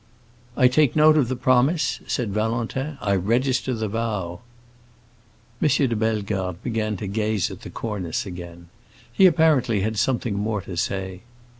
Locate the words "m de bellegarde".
5.61-6.57